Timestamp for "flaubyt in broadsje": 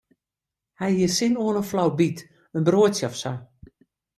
1.71-3.05